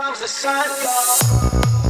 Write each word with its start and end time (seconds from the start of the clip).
comes 0.00 0.20
the 0.20 0.28
sun. 0.28 1.89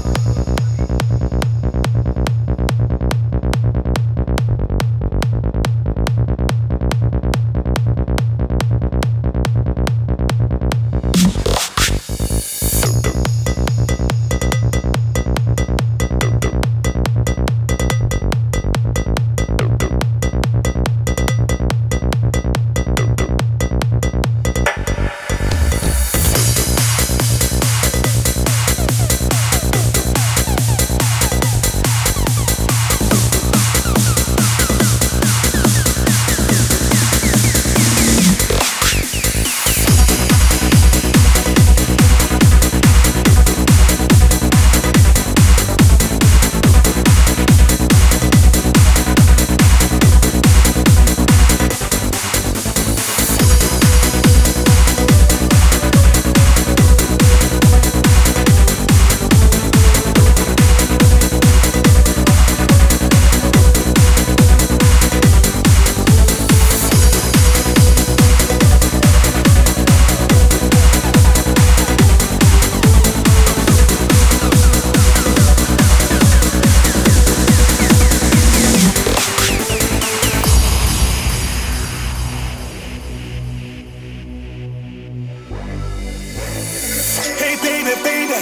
baby, 87.62 87.94
baby, 88.05 88.39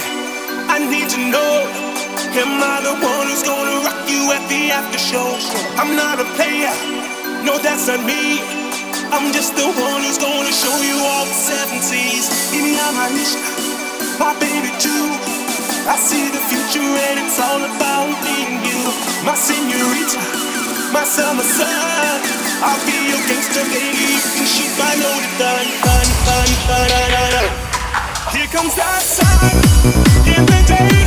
I 0.67 0.79
need 0.79 1.09
to 1.15 1.19
know. 1.31 1.51
Am 2.39 2.61
I 2.61 2.79
the 2.85 2.95
one 3.03 3.27
who's 3.27 3.43
gonna 3.43 3.83
rock 3.83 3.99
you 4.07 4.31
at 4.31 4.43
the 4.47 4.71
after 4.71 4.99
show? 4.99 5.27
I'm 5.75 5.95
not 5.95 6.19
a 6.19 6.27
player, 6.37 6.71
no, 7.43 7.57
that's 7.57 7.87
not 7.87 8.03
me. 8.05 8.39
I'm 9.11 9.33
just 9.33 9.55
the 9.55 9.65
one 9.65 10.01
who's 10.05 10.21
gonna 10.21 10.53
show 10.53 10.75
you 10.85 10.97
all 11.01 11.25
the 11.25 11.33
seven 11.33 11.79
seas. 11.81 12.29
my 12.53 12.61
Yamanish, 12.77 13.33
my 14.19 14.31
baby, 14.39 14.71
too. 14.77 15.05
I 15.89 15.97
see 15.97 16.29
the 16.29 16.41
future 16.47 16.85
and 16.85 17.17
it's 17.17 17.39
all 17.41 17.61
about 17.65 18.13
me 18.21 18.35
and 18.45 18.61
you. 18.61 18.79
My 19.25 19.33
senorita, 19.33 20.21
my 20.93 21.03
summer 21.03 21.43
sun. 21.43 22.21
I'll 22.61 22.77
be 22.85 22.93
your 23.09 23.21
gangster, 23.25 23.65
baby. 23.73 23.97
You 23.97 24.21
can 24.37 24.45
shoot 24.45 24.73
my 24.77 24.93
loaded 25.01 25.33
gun, 25.41 25.65
gun, 25.81 26.07
gun, 26.27 26.49
gun, 26.67 26.87
gun, 26.87 27.31
gun. 27.31 27.68
Here 28.31 28.47
comes 28.47 28.75
the 28.75 28.99
sun 28.99 30.27
in 30.27 30.45
the 30.45 30.63
day. 30.67 30.98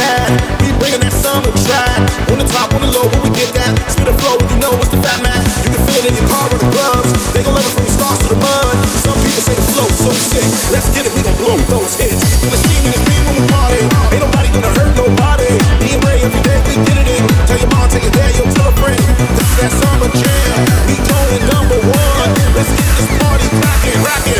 bad. 0.00 0.28
We 0.64 0.72
bringing 0.80 1.02
that 1.04 1.12
summer 1.12 1.52
track. 1.68 2.00
On 2.32 2.38
the 2.40 2.48
top, 2.48 2.72
on 2.72 2.80
the 2.80 2.90
low, 2.90 3.04
when 3.12 3.20
we 3.28 3.30
get 3.36 3.52
that. 3.52 3.76
Spit 3.92 4.08
the 4.08 4.16
flow, 4.16 4.40
you 4.48 4.56
know 4.56 4.72
it's 4.80 4.88
the 4.88 5.00
fat 5.04 5.20
man. 5.20 5.40
You 5.64 5.76
can 5.76 5.82
feel 5.84 6.00
it 6.00 6.08
in 6.08 6.14
your 6.16 6.28
car 6.32 6.48
or 6.48 6.56
the 6.56 6.70
clubs. 6.72 7.10
They 7.36 7.44
gon' 7.44 7.52
love 7.52 7.66
us 7.68 7.74
from 7.76 7.84
the 7.84 7.92
stars 7.92 8.18
to 8.24 8.28
the 8.32 8.40
mud. 8.40 8.74
Some 9.04 9.18
people 9.20 9.44
say 9.44 9.56
the 9.60 9.66
flow 9.76 9.88
so 9.92 10.10
sick. 10.32 10.48
Let's 10.72 10.88
get 10.96 11.04
it, 11.04 11.12
we 11.12 11.20
gon' 11.20 11.36
blow 11.36 11.56
those 11.68 11.92
hits. 12.00 12.24
When 12.40 12.50
the 12.54 12.60
steam 12.64 12.82
in 12.88 12.92
the 12.96 13.02
beam 13.04 13.22
when 13.28 13.34
we 13.36 13.44
party, 13.52 13.80
ain't 13.84 14.22
nobody 14.24 14.48
gonna 14.56 14.72
hurt 14.80 14.92
nobody. 14.96 15.50
Me 15.84 15.88
and 15.92 16.02
Ray, 16.08 16.18
every 16.24 16.42
day 16.48 16.58
we 16.64 16.74
get 16.80 16.96
it 16.96 17.08
in. 17.20 17.22
Tell 17.44 17.60
your 17.60 17.70
mom, 17.74 17.86
tell 17.92 18.00
your 18.00 18.14
dad, 18.16 18.32
your 18.38 18.48
tell 18.56 18.72
a 18.72 18.74
friend. 18.80 19.04
That's 19.36 19.52
that 19.60 19.72
summer 19.84 20.10
jam. 20.16 20.56
We 20.88 20.96
going 21.04 21.42
number 21.52 21.78
one. 21.84 22.28
Let's 22.56 22.72
get 22.72 22.88
this 22.96 23.10
party 23.20 23.46
rockin', 23.52 24.00
rockin'. 24.00 24.39